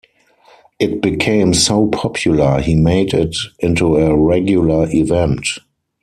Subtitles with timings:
[0.79, 5.45] It became so popular he made it into a regular event.